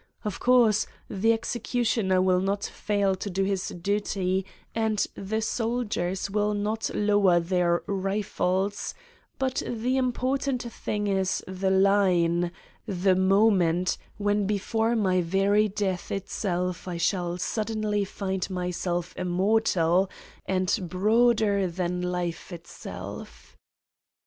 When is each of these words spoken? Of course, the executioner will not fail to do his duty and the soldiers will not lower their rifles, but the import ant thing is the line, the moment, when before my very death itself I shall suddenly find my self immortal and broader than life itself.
Of 0.25 0.39
course, 0.39 0.87
the 1.11 1.31
executioner 1.31 2.23
will 2.23 2.39
not 2.39 2.63
fail 2.65 3.13
to 3.13 3.29
do 3.29 3.43
his 3.43 3.67
duty 3.67 4.47
and 4.73 5.05
the 5.13 5.43
soldiers 5.43 6.27
will 6.27 6.55
not 6.55 6.89
lower 6.95 7.39
their 7.39 7.83
rifles, 7.85 8.95
but 9.37 9.61
the 9.63 9.97
import 9.97 10.47
ant 10.47 10.63
thing 10.63 11.05
is 11.05 11.43
the 11.47 11.69
line, 11.69 12.51
the 12.87 13.13
moment, 13.15 13.99
when 14.17 14.47
before 14.47 14.95
my 14.95 15.21
very 15.21 15.67
death 15.67 16.11
itself 16.11 16.87
I 16.87 16.97
shall 16.97 17.37
suddenly 17.37 18.03
find 18.03 18.49
my 18.49 18.71
self 18.71 19.15
immortal 19.15 20.09
and 20.47 20.75
broader 20.89 21.67
than 21.67 22.01
life 22.01 22.51
itself. 22.51 23.55